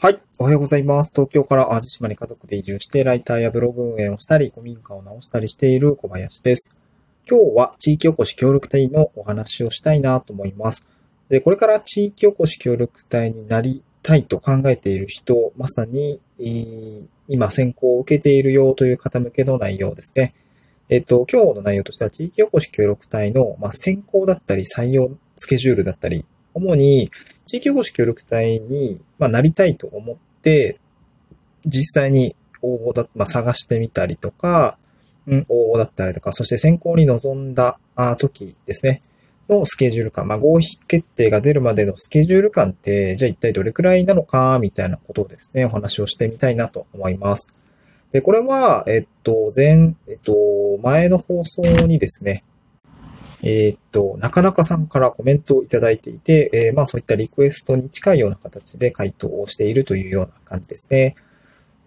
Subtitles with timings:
[0.00, 0.20] はい。
[0.38, 1.10] おはようございます。
[1.12, 6.80] 東京から淡路島に家族で移住して、ライターやブログ運営をしたり、古民家を直したりしている小林です。
[7.28, 10.92] 今日は地域おこし協力隊のお話をしたいなと思います。
[11.28, 16.20] で、これから地域おこし協力隊になりたいと考えている人、まさに、
[17.26, 20.32] 今選考を受けているよという方向けの内容ですね。
[20.90, 26.24] えっと、今日の内容としては地域おこし協力隊の、まあ、選考だったり採用スケジュールだったり、
[26.54, 27.10] 主に
[27.46, 30.78] 地域おこし協力隊に、まあ、なりたいと思って、
[31.64, 34.76] 実際に応募だ、まあ、探してみたりとか、
[35.26, 37.78] うん、応募だったりとか、そして選考に臨んだ
[38.18, 39.02] 時ですね、
[39.48, 47.48] のスケジュール感、まあ、合否決定が出るまでのスケジュール感って、じゃあ一体どれくらいなのか、みたいなことをですね、お話をしてみたいなと思います。
[48.12, 50.32] で、これは、えっと、前、えっと、
[50.82, 52.42] 前の放送にですね、
[53.42, 61.14] えー、っと、なかなかさんからコメントをいただいていて、えー、まあそういったリクエストに近いような形で回答をしているというような感じですね。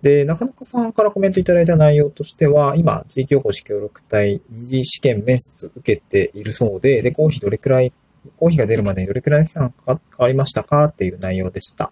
[0.01, 7.93] で、なかなかさんからコメントいただいた内容としては、今、地域おこし協力隊二次試験面接受けているそうで、で、公費どれくらい、
[8.37, 11.91] 公費が出るまでにどれくらい期間かかりましたかっていう内容でした。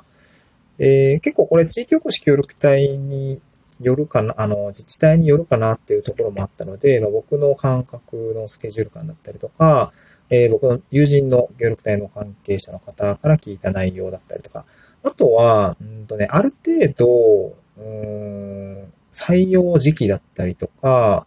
[0.79, 3.41] えー、結構これ地域おこし協力隊に
[3.79, 9.91] よるかな、あの、自治体によるかなっていうところもあったので、まあ、僕の感覚のスケジュール感だったりとか、
[10.29, 14.65] えー、僕の友人の協力隊の関係者の方から聞いた内容だったりとか、
[15.03, 21.25] あとは、うんとね、ある程度、うん、採用時期だったりとか、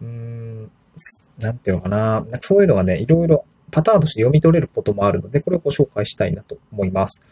[0.00, 0.70] うん、
[1.38, 7.26] なんていうのかな、そういうのがね、いろいろパターンとして読み取れることもあるので、これをご紹介したいなと思います。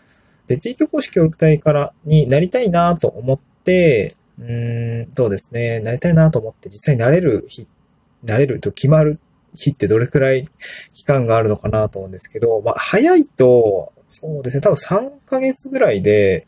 [0.49, 5.81] で、地域おこし協力隊からになりたいなと思って、うーん、そうですね。
[5.81, 7.67] なりたいなと思って実際になれる日、
[8.23, 9.19] なれると決まる
[9.55, 10.49] 日ってどれくらい
[10.95, 14.61] 期間があるのかなと思うんですけど、まあ、早いと、そうですね。
[14.61, 16.47] 多分3ヶ月ぐらいで、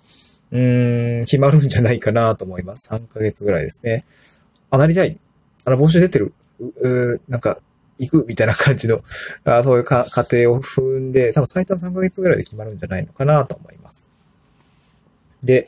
[0.52, 2.92] うーん、決まるんじゃないかなと思います。
[2.92, 4.04] 3ヶ月ぐらいですね。
[4.70, 5.18] あ、なりたい。
[5.64, 6.32] あの、募集出てる。
[6.60, 7.58] う、うなんか、
[7.98, 9.00] 行くみたいな感じの、
[9.44, 14.07] あそういうか過程を踏んで、多分最短3ヶ月ぐらいで決まるんじゃないのかなと思います。
[15.42, 15.66] で、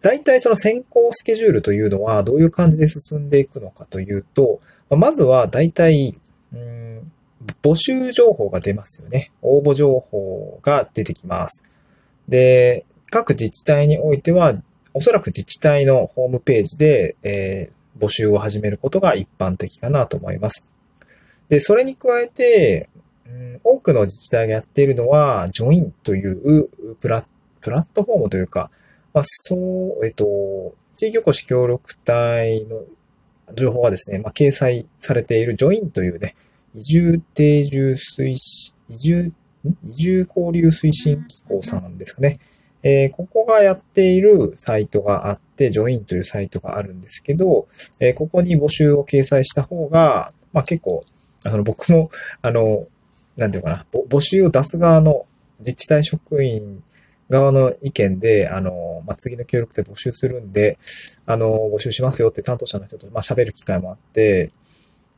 [0.00, 4.60] 大体その先行スケジュールというのはどういう感じで進んでいくのかというと、
[4.90, 6.18] まずは大体、
[6.52, 6.80] うん
[7.62, 9.30] 募集情報が出ますよね。
[9.42, 11.64] 応募情報が出てきます。
[12.28, 14.54] で、各自治体においては、
[14.92, 20.66] おそらく自治体のホームページで、えー、募集を始めることが一般的かなと思います。
[21.48, 22.88] で、それに加えて、
[23.26, 26.68] うん、多くの自治体がやっているのは、ジョインという
[27.00, 28.70] プラットフォームというか、
[29.12, 32.84] まあ、そう、えっと、地域おこし協力隊の
[33.54, 36.36] 情報はですね、まあ、掲載されているジョインというね、
[36.74, 39.32] 移住定住推進、移住、
[39.84, 42.38] 移住交流推進機構さんですかね。
[42.82, 47.68] えー、ここがやっているサイトがあって、ジョインというサイトがあるんですけど、
[47.98, 51.04] えー、ここに募集を掲載した方が、まあ結構、
[51.44, 52.10] あの僕も、
[52.40, 52.86] あの、
[53.36, 55.26] なんていうかな、募集を出す側の
[55.58, 56.82] 自治体職員
[57.30, 60.78] 側の意見で、あの、まあ、次の協力で募集するんで、
[61.26, 64.50] あの、募集しますよって担当者の人と、まあ、喋る機会もあって、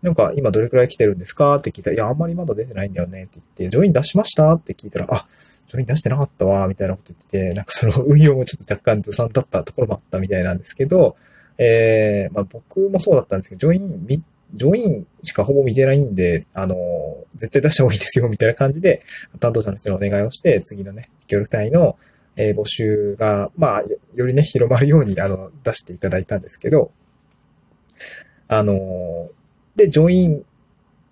[0.03, 5.27] なんか今どれくらい来てるんですかって聞いたら、いや、あんまりまだ出てないんだよねって言って、ジョイン出しましたって聞いたら、あ、
[5.69, 11.17] ジョイン出してなかったわ、みたいなこと言ってて、なんかその運用もちょっと若干ずさんだったところもあったみたいなんですけど、
[11.57, 14.21] えー、まあ僕もそうだったんですけど、ジョイン3
[14.55, 16.77] ジョインしかほぼ見てないんで、あの、
[17.35, 19.03] 絶対出した方がいいですよ、みたいな感じで、
[19.41, 21.97] 担当者の人にお願いをして、次のね、協力隊の、
[22.37, 23.83] えー、募集が、まあ、
[24.15, 26.91] よりね、広まるように、あの、出していただいたんですけど、
[28.49, 29.31] あの、
[29.77, 30.45] で、ジョイン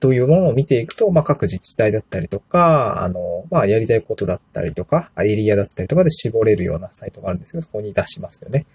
[0.00, 8.66] というものを見ていくと、まあ、各自治体だったりとか、あの、まあ、やりたいことだったりとか、エリアだったりとかで絞れるようなサイトがあるんですけど、そこに出しますよね。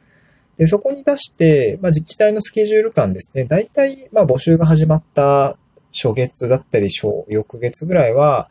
[0.58, 3.46] で、そこに出して、まあ、自治体のスケジュール感ですね。
[3.46, 5.58] 大体、まあ、募集が始まった
[5.94, 8.50] 初月だったり、初、翌月ぐらいは、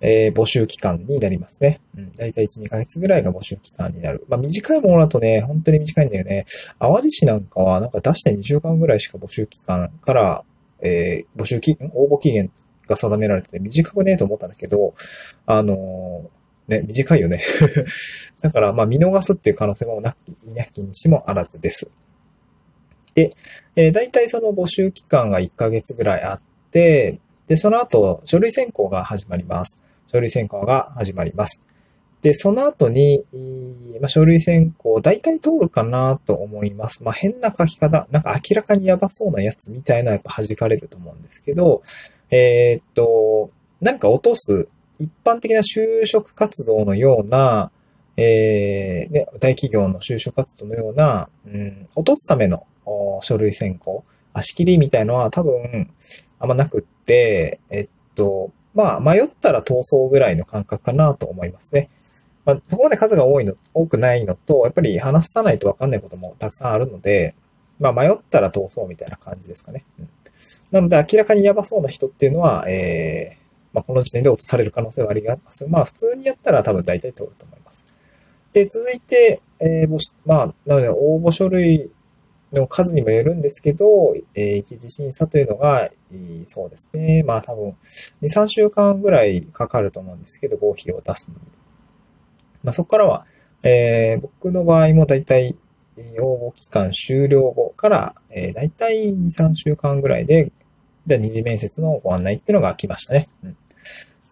[0.00, 1.80] えー、募集期間になりますね。
[1.96, 2.12] うん。
[2.12, 4.24] だいたい1、2ヶ月ぐらいが募集期間になる。
[4.28, 6.46] まあ、短いものだとね、本当に短いんだよね。
[6.78, 10.44] 淡路市なんかは、なんか出して2週間ぐらいしか募集期間から、
[10.80, 12.50] えー、募集期、応募期限
[12.86, 14.94] が定められてて、短くねえと思ったんだけど、
[15.46, 16.39] あのー、
[16.70, 17.42] ね、短いよね。
[18.40, 21.88] だから、まあ、見逃すっていう可能性もなき、なきにしもあらずです。
[23.14, 23.32] で、
[23.76, 26.40] えー、大体その募集期間が1ヶ月ぐらいあっ
[26.70, 27.18] て、
[27.48, 29.78] で、その後、書類選考が始まります。
[30.06, 31.60] 書類選考が始まります。
[32.22, 33.24] で、その後に、
[34.00, 37.02] まあ、書類選考、大体通るかなと思います。
[37.02, 41.82] まあ、変な書き方、なんか明らかにやばそうなやつみたいなやっぱ弾かれると思うんですけど、
[42.30, 43.50] えー、っと、
[43.80, 44.68] 何か落とす、
[45.00, 47.70] 一般的な就職活動のような、
[48.16, 52.66] えー、ね、大企業の就職活動のような、うん、落とすための
[53.22, 54.04] 書類選考、
[54.34, 55.90] 足切りみたいのは多分
[56.38, 61.88] あんまなくって、えっと、まあ、迷ったら逃走ぐらいの感覚かなと思いますね。
[62.44, 67.34] まあ、そこまで数が多いの、多くないのと、やっぱり話さないとわかんないこともたくさんあるので、
[67.78, 69.84] まあ、迷ったら逃走みたいな感じですかね。
[69.98, 70.08] うん、
[70.70, 73.39] なので、明らかにやばそうな人っていうのは、えー、
[73.72, 75.66] まあ、この時点で落とされる可能性はあります。
[75.68, 77.86] まあ、普通にやったら多分大体通ると思います。
[78.52, 81.90] で、続いて、えー、まあ、なので、応募書類
[82.52, 85.90] の数にもよるんですけど、えー、一次審査というのが、
[86.44, 87.22] そうですね。
[87.22, 87.76] まあ多分、
[88.22, 91.40] 2、3週間ぐらいかかると思うんですけど、合否を出すのに。
[92.64, 93.24] まあそこからは、
[93.62, 95.56] えー、僕の場合もだいたい
[96.20, 100.50] 応募期間終了後から、えー、だいたい2、3週間ぐらいで、
[101.06, 103.28] じゃあ二次面接のご案内っていうのが来ましたね。
[103.44, 103.56] うん、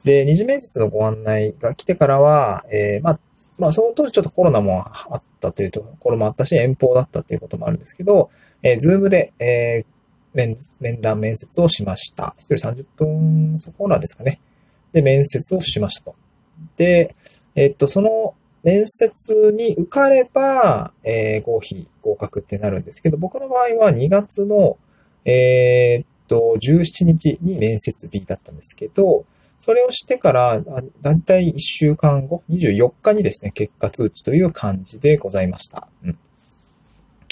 [0.04, 3.18] で、二次面接のご案内が来てからは、えー、まあ、
[3.58, 8.30] まあ、その当時ちょっとコロナもあったというところもあったし、遠方だったということもあるんですけど、
[8.62, 9.86] えー、ズームで、えー、
[10.34, 12.34] 面、面談面接をしました。
[12.38, 14.38] 一人30分そこらですかね。
[14.92, 16.16] で、面接をしましたと。
[16.76, 17.14] で、
[17.54, 24.76] えー、っと、その面接に受かれば、えー、合否、合格ってなるんですけど、僕の場合は2月の、
[25.24, 29.24] えー、っと、17日に面接日だったんですけど、
[29.58, 30.62] それをしてから、
[31.00, 35.88] だいたい1週間後、24日にですね、結果通知という感じでございました。
[36.04, 36.18] うん。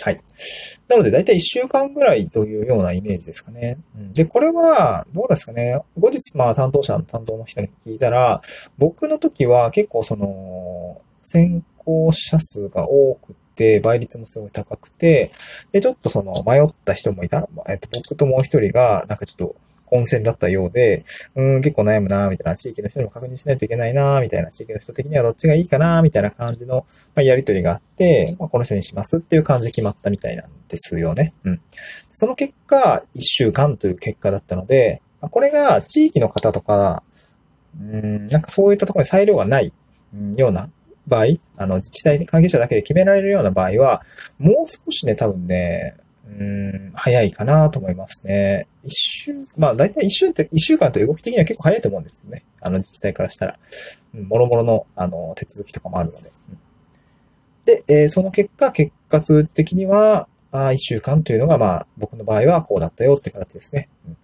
[0.02, 0.20] はい。
[0.88, 3.78] なので、だいたい1週間ぐらいというようなイメージですかね。
[3.96, 5.81] うん、で、これは、どうですかね。
[5.98, 8.43] 後日、まあ、担当者の担当の人に聞いたら、
[8.76, 13.45] 僕の時は結構その、先行者数が多くて、
[13.82, 15.31] 倍率もすごい高くて、
[15.73, 17.49] で、ちょっとその、迷った人もいた。
[17.69, 19.56] えっと、僕ともう一人が、なんかちょっと、
[19.87, 21.05] 混戦だったようで、
[21.37, 31.32] うん、結構悩むなみたいな、地域の人にも確認しないといけないなみたいな、地域の人的にはどっちがいいかなみたいな感じの、まあ、やりとりがあって、まあ、この人にしますっていう感じで決まったみたいなんですよね。
[31.44, 31.61] うん。
[32.12, 37.03] その結果、1週間という結果だったので、まこれが地域の方とか、
[37.81, 39.73] うん、なんかそういったところに裁量がない
[40.37, 40.69] ような
[41.06, 41.25] 場合、
[41.56, 44.03] あの、自治体関係者だけで決められるような場合は、
[44.38, 45.97] もう少しね、多分ね、
[46.29, 48.67] うん、早いかなと思いますね。
[48.82, 52.44] 一週、まあ大体一週って、一週間と動き的には結構早いと思うんですけどね。
[52.61, 53.58] あの自治体からしたら。
[54.14, 56.29] うん、もろもろの、あの、手続きとかもあるので。
[56.49, 56.58] うん、
[57.64, 63.88] で、えー、その結果、結果通的には、あ一週間というのが、まあ、僕の場合はこうだったよって形ですね。
[64.06, 64.17] うん、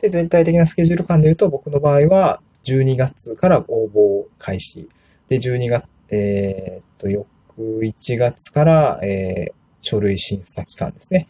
[0.00, 4.88] で、全体的なスケジュール感で言うと、僕の場合は、12月から応募開始。
[5.28, 7.26] で、12月、え、っと、翌
[7.58, 11.26] 1月から、えー、書類審査期間ですね。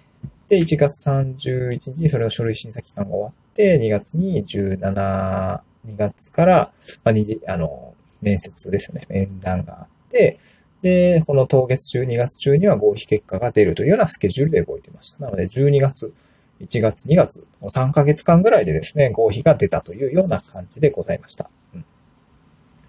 [0.49, 6.73] で、1月31日にそれの書類審査期間が終わって、2月に17、2月から、
[7.05, 9.07] まあ、次、あの、面接ですよね。
[9.09, 10.39] 面談があって、
[10.83, 15.25] で、この当月中、2月中には合否結果が出るというようなスケジュールで動いてました。
[15.25, 16.13] なので、12月、
[16.61, 21.49] 1月、2月、3ヶ月間ぐらいでですね、合否が出たというような感じでございました。
[21.75, 21.85] うん、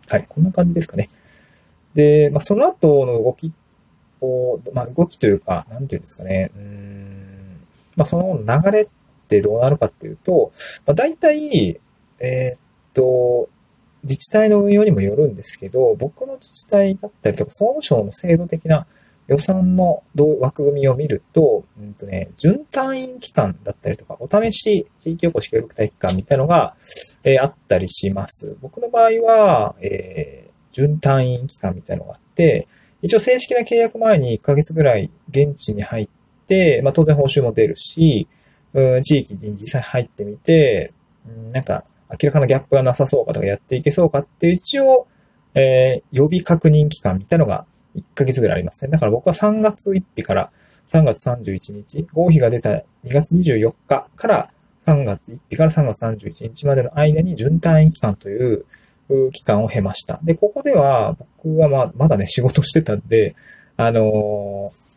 [0.09, 1.07] はい、こんな感じですかね。
[1.93, 3.51] で、まあ、その後の動き
[4.21, 7.13] を、まあ、動きというか、なんていうんですかね、うん
[7.95, 8.87] まあ、その流れっ
[9.27, 10.51] てどうなるかっていうと、
[10.85, 11.79] まあ、大体、
[12.19, 12.59] えー、っ
[12.93, 13.49] と、
[14.03, 18.85] 自治体の運用にもよるんですけど、僕の自治体だったりとか、総務省の制度的な
[19.27, 20.03] 予算の
[20.39, 26.75] 枠組みを見ると、うんとね、準単位期間だったりとか、お試し地域おこし協力隊期間みたいなのが、
[27.23, 28.57] えー、あったりします。
[28.61, 32.67] 僕の場合は、えー、準単位期間みたいなのがあって、
[33.01, 36.09] 一応正式な契約前に1ヶ月ぐらい現地に入っ
[36.47, 38.27] て、まあ当然報酬も出るし、
[38.73, 40.93] うん、地域に実際入ってみて、
[41.27, 45.07] うん、なんか明らかなギャップがなさそうかとかやっていけそうかって一応、
[45.53, 47.65] えー、予備確認期間みたいなのが
[47.95, 48.91] 1ヶ月ぐらいありますね。
[48.91, 50.51] だから僕は3月1日から
[50.87, 54.51] 3月31日、合否が出た2月24日から
[54.85, 58.65] 3月1日から3月31日までの間に準単位期間という
[59.31, 60.19] 期間を経ました。
[60.23, 63.35] で、ここでは僕はまあまだね仕事してたんで、
[63.77, 64.93] あのー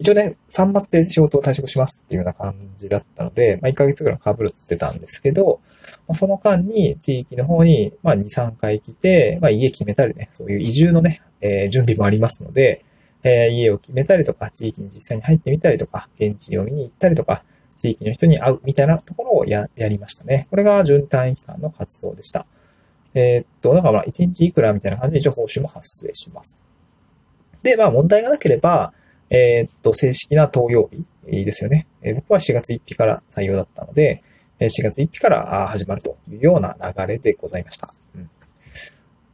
[0.00, 5.60] 一応ね、3月で仕事を退職しますっていうような感じだったので、まあ、1ヶ月ぐらい被ってたんですけど、
[6.06, 12.84] まあ、その間に地域の方に、まあ、2、3回来て、まあ、家決めたりね、そういう移住のね、えー、準備もありますので、
[13.24, 17.42] えー、家を決めたりとか、地域に実際に入ってみたりとか、現地を見に行ったりとか、
[17.76, 20.46] 地域の人に会うみたいなところをや、やりましたね。
[20.50, 22.46] これが準単位期間の活動でした。
[23.18, 26.56] えー、っと、だからまあ、1日いくらみたいな感じで一応報酬も発生します。
[27.64, 28.92] で、まあ、問題がなければ、
[29.28, 30.88] えー、っと、正式な投用
[31.26, 31.88] 日ですよね。
[32.02, 34.22] えー、僕は4月1日から採用だったので、
[34.60, 37.92] 4月1日から始まるというような流れでございました。
[38.14, 38.30] うん、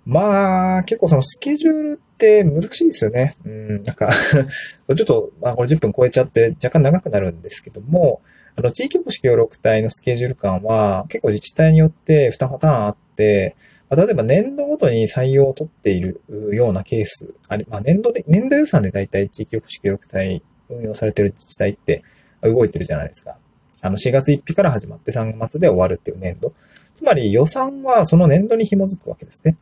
[0.06, 3.36] まあ、結構そのスケジュールって難しいですよね。
[3.44, 4.10] うん、なんか
[4.88, 8.22] ちょっと、まあこれ10分超えちゃって若干長くなるんですけども、
[8.56, 13.56] あの、地域おこし協力隊のスケジュール感は結構自治体によって2パターンあって、
[13.88, 16.20] ま、例えば年度ごとに採用を取っている
[16.52, 22.04] ようなケース、あり、まあ年度で、年度予算で大体地域おこし協力隊運用されてる自治体って
[22.42, 23.38] 動いてるじゃないですか。
[23.82, 26.54] あの、4月1日から始まって3月末で終わるっていう年度。
[26.94, 29.56] つまり予算はその年度に紐づくわけですね。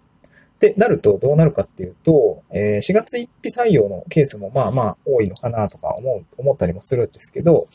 [0.56, 7.66] ってなるとどうなるかっていうと、え、4月1日採用のケースもまあまあ多いのかなとか思う、思ったりもするんですけど、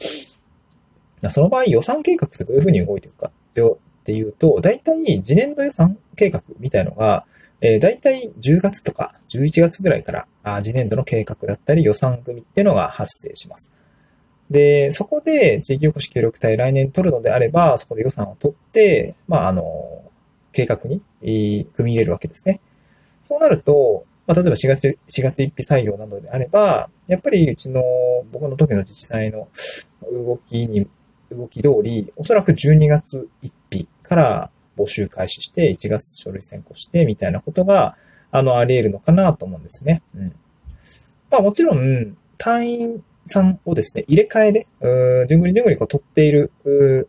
[1.30, 3.32] その場合予算計画ってどういうふうに動いていくかっ
[4.04, 7.26] ていうと、大体次年度予算計画みたいのが、
[7.60, 13.74] えー、大体10月とか11月ぐらいからあ次年度の計画だったり予算組っていうのが発生します。
[14.50, 20.04] で、そこで地域おこし協力隊来年取るのであれば、そこで予算を取って、まあ、あの、
[20.54, 21.02] 計画に
[21.74, 22.62] 組み入れるわけですね。
[23.22, 27.84] そうなると、まあ、例えば4月、4月1日採用などであれば、やっぱりうちの、
[28.32, 29.50] 僕の時の自治体の
[30.12, 30.88] 動きに、
[31.32, 37.96] 動き通り、おそらく12月1日から募集開始して、1月書類選考して、みたいなことが、
[38.32, 40.02] あの、あり得るのかなと思うんですね。
[40.16, 40.36] うん。
[41.30, 46.52] まあもちろん、隊員さんをですね、入れ替えで、うーじゅんぐりじゅんぐりこう取っている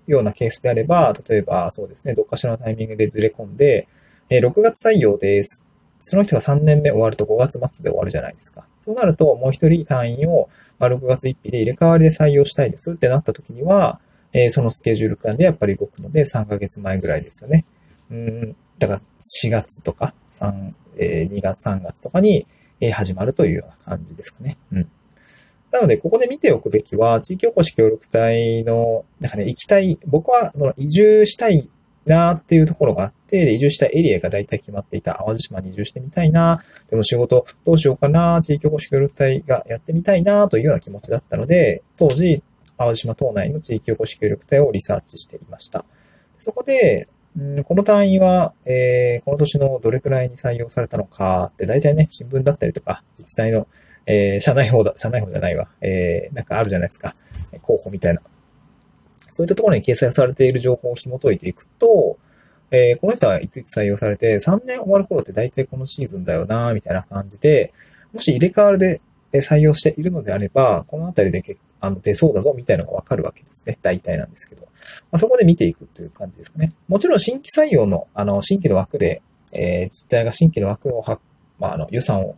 [0.07, 3.89] ようなケースであれば、例えばそうですね、どっかしらのタイミングでずれ込んで、
[4.31, 5.69] えー、6月採用です
[6.01, 8.65] その人が3年目終わると5月末で終わるじゃないですか。
[8.81, 10.49] そうなると、もう一人隊員を
[10.79, 14.01] まあ6月1日で入れ替わりで採用したいですってなった時には、
[14.33, 17.65] えー、そのスケジュール感でやっぱり動くので3ヶ月前ぐらいですよね。
[18.11, 19.01] うん、だから
[19.45, 22.47] 4月とか3、えー、2月3月とかに、
[22.81, 24.57] え、始まるというような感じですかね。
[24.73, 24.89] うん。
[25.71, 31.69] なので、ここで見ておくべきは、地域おこし協力隊の、なんかね、行きたい、僕はその移住したい
[32.07, 35.23] なっていうところがあって、移住したエリアが大体決まっていた。
[35.27, 36.63] 淡路島に移住してみたいな。
[36.89, 38.41] でも仕事どうしようかな。
[38.43, 42.43] 地域おこし協力隊がやってみたいなというような気持ちだったので、当時、
[42.79, 45.85] 淡路島島内の地域おこし協力隊をリサーチしていました。
[46.39, 47.09] そこで、
[47.39, 53.67] んこの単位は、えー、この年のどれくらいに採用されたのかって、大体ね、新聞だったりとか、自治体の、
[54.07, 57.15] えー、社内法だ、社内法じゃないわ、えー、なんかあるじゃないですか。
[57.63, 58.23] 候補みたいな。
[59.29, 62.19] そういったところに掲載されている情報を紐解いていくと、
[62.71, 67.73] えー、この人はいついつ採用されて、3年終わる頃って大体このシーズンだよな、みたいな感じで、
[68.13, 69.01] もし入れ替わりで
[69.35, 73.79] 採用しているのであれば、このあたりで結あの出そうだぞ、みたいなのがわかるわけですね。
[73.83, 74.63] 大体なんですけど。
[74.63, 74.71] ま
[75.13, 76.73] あ、そこで見ていくという感じですかね。
[76.89, 81.19] もちろん新規採用の、あの、新規の枠で、えー、自治体が新規の枠をは、
[81.59, 82.37] まあ、あの、予算を、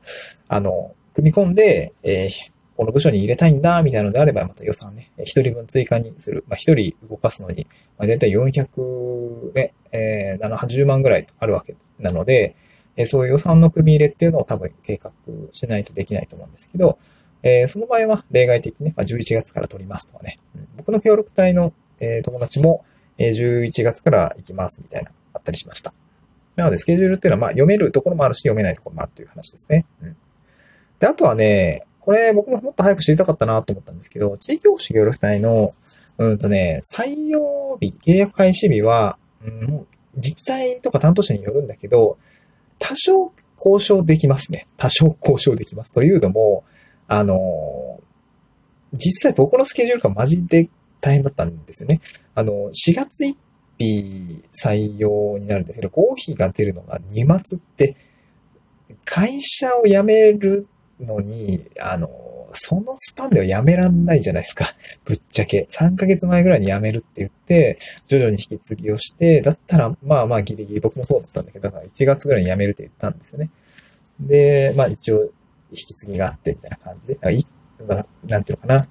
[0.49, 2.31] あの、組み込んで、えー、
[2.77, 6.45] この部署に入れたいんだ、みたいなのであれば、また予算ね、一人分追加にする。
[6.49, 7.67] まあ、一人動かすのに、
[7.99, 12.57] まあ、だいたい400ね、えー、780万ぐらいあるわけなので、
[12.97, 15.13] えー、そういう予算の組み入れっていうのを多分計画
[15.53, 16.99] しないとできないと思うんですけど、
[17.43, 22.85] えー、その場合は例外的にね、まあ、11月から取りますとかね、うん、僕の協力隊の、えー、友達も、
[23.19, 25.93] え、11月から行きますみたいな、あったりしました。
[26.57, 29.87] なので、スケジュールっていうのは、まあ、読めるところもあるし、読めないところもあるという話ですね。
[30.03, 30.17] うん。
[30.99, 35.75] で、あとはね、これ僕ももっと早く知りたかったなと思ったんですけど、地域保守協力隊の、
[36.19, 42.19] うんとね、採用日、契約開始日は、うん、自治体とか担当者によるんだけど、
[42.79, 44.67] 多少交渉できますね。
[44.77, 45.93] 多少交渉できます。
[45.95, 46.65] というのも、
[47.13, 48.01] あの、
[48.93, 50.69] 実際僕のスケジュールがマジで
[51.01, 52.01] 大変だったんですよね。
[52.37, 53.35] あの、4月1
[53.81, 57.97] 日採用になるんですけど、合否が出るのが2月って、
[59.05, 60.69] 会社を辞める
[61.01, 62.09] のに、あの、
[62.53, 64.67] そのスパンではやめらんないじゃないですか。
[65.05, 65.67] ぶっちゃけ。
[65.69, 73.51] 3ヶ月前ぐらいに辞めるって言って、徐々に引き継ぎをして、だったら、まあまあギリギリ僕もそうだったんだけど、だから1月ぐらいに辞めるって言ったんですよね。
[74.21, 75.31] で、まあ一応、
[75.71, 77.47] 引き継ぎがあってみたいな感じで、だからい
[77.87, 78.89] だなんていうのかな。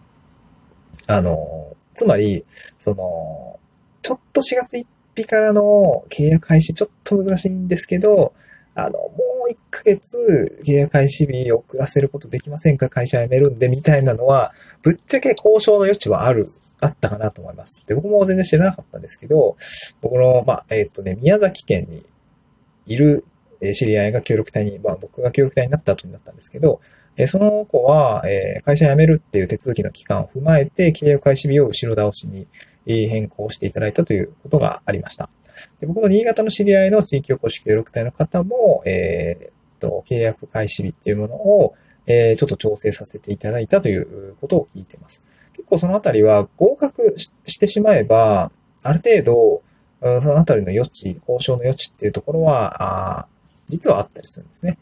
[1.07, 2.45] あの、つまり、
[2.77, 3.59] その、
[4.01, 8.33] ちょっと4月1日からの契約開始ちょっと難しいんですけど、
[8.75, 9.11] あの、も
[9.49, 12.89] う1ヶ月契約開始日遅らせることできませんか？
[12.89, 16.47] 会社辞めるんで、みたいなのは、ぶっちゃけ交渉の余地はある、
[16.81, 17.85] あったかなと思います。
[17.87, 19.57] で、僕も全然知らなかったんですけど、
[20.01, 22.05] 僕の、まあ、えっ、とね、宮崎県に
[22.85, 23.25] いる
[23.61, 26.81] え知り合いが協力隊に、まあ僕が協力隊になった後になったんですけど、
[27.17, 32.47] えその子は、え会社辞めるっていう手続きの期間を踏まえて、契約開始日を後ろ倒しに
[32.85, 35.29] 変更していただいたということがありました。
[35.79, 41.75] で僕の新潟の知り合いの地域おこし協力隊の方も、えー、っと、契約開始日っていうものを、
[42.07, 45.23] え、ちょっと調整させていただいたということを聞いています。
[45.53, 48.51] 結構そのあたりは合格してしまえば、
[48.81, 49.61] ある程度、
[50.21, 53.27] そのあたりの余地、交渉の余地っていうところは、あ
[53.69, 54.77] 実はあったりするんですね。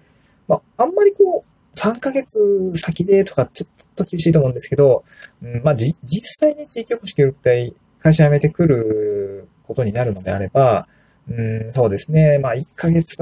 [0.48, 5.04] まあ、あんまりこう、3ヶ月先でとかちょっと厳しいと思うんですけど、
[5.44, 10.88] うん、まあ、じ、実際に地域おこし協力隊会社辞めてくることになるのであれば、
[11.30, 12.40] うん、そうですね。
[12.40, 13.18] まあ、1ヶ月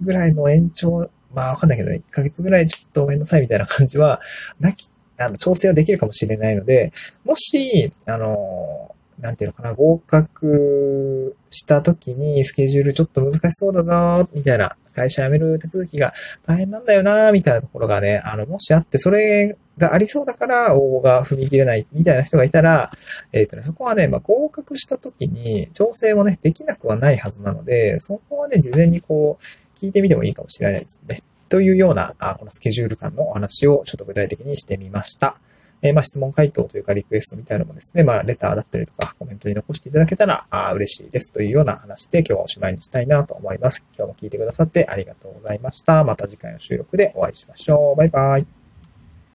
[0.00, 4.20] ぐらいの延長、まあ、わかんないけど、1ヶ月ぐらいちょっとごめんなさいみたいな感じは、
[4.58, 4.86] なき、
[5.18, 6.92] あの、調整はできるかもしれないので、
[7.24, 16.12] もし、あの、なんていうのかな、合格した時にスケジュールちょっと難しそうだぞ、みたいな、会社辞める手続きが
[16.46, 22.90] 大変なんだよな、みたいなところがね、あの、もしあって、それがありそうだから応募が踏み切れない、みたいな人がいたら、
[23.32, 31.22] えっ、ー、とね、そこはね、まあ、合格した時に調整もね、できなくはないはずなので、そこはね、事前にこう、聞いてみてもいいかもしれないですね。
[31.48, 35.36] というような、あこのスケジュール感のお話をちょっと具体的にしてみました。
[35.82, 43.84] え、まあ、質問回答というかリクエストみたいなのもですね、まあ、レターだったりとかコメントに残していただけたらあ嬉しいですというような話で今日はおしまいにしたいなと思います。
[43.96, 46.04] 今日も聞いてくださってありがとうございました。
[46.04, 47.96] また次回の収録でお会いしましょう。
[47.96, 48.61] バイバイ。